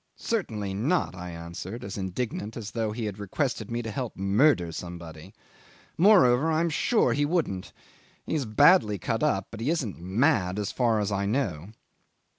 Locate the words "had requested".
3.05-3.69